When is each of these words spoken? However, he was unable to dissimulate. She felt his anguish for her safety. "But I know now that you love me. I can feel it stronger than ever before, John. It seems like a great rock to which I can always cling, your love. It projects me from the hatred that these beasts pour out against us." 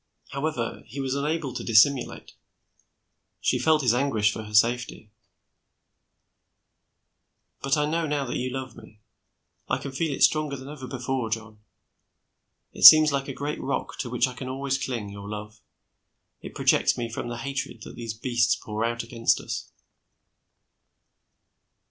However, 0.29 0.81
he 0.87 0.99
was 0.99 1.13
unable 1.13 1.53
to 1.53 1.63
dissimulate. 1.63 2.33
She 3.39 3.59
felt 3.59 3.83
his 3.83 3.93
anguish 3.93 4.33
for 4.33 4.41
her 4.41 4.53
safety. 4.55 5.11
"But 7.61 7.77
I 7.77 7.85
know 7.85 8.07
now 8.07 8.25
that 8.25 8.35
you 8.37 8.49
love 8.49 8.75
me. 8.75 8.99
I 9.69 9.77
can 9.77 9.91
feel 9.91 10.11
it 10.11 10.23
stronger 10.23 10.57
than 10.57 10.69
ever 10.69 10.87
before, 10.87 11.29
John. 11.29 11.59
It 12.73 12.83
seems 12.85 13.11
like 13.11 13.27
a 13.27 13.31
great 13.33 13.61
rock 13.61 13.99
to 13.99 14.09
which 14.09 14.25
I 14.27 14.33
can 14.33 14.49
always 14.49 14.83
cling, 14.83 15.09
your 15.09 15.29
love. 15.29 15.61
It 16.41 16.55
projects 16.55 16.97
me 16.97 17.07
from 17.07 17.27
the 17.27 17.37
hatred 17.37 17.83
that 17.83 17.93
these 17.95 18.15
beasts 18.15 18.55
pour 18.55 18.83
out 18.83 19.03
against 19.03 19.39
us." 19.39 19.69